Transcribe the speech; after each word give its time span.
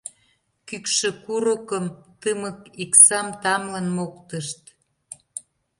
Кӱкшӧ 0.67 1.09
курыкым, 1.23 1.85
тымык 2.21 2.59
иксам 2.83 3.27
Тамлын 3.41 3.87
моктышт! 3.95 4.61